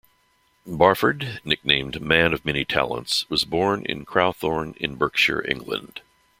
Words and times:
Barford, 0.65 1.39
nicknamed 1.45 2.01
"Man 2.01 2.33
of 2.33 2.43
Many 2.43 2.65
Talents," 2.65 3.29
was 3.29 3.45
born 3.45 3.85
in 3.85 4.03
Crowthorne 4.03 4.73
in 4.79 4.95
Berkshire, 4.95 5.45
England. 5.47 6.01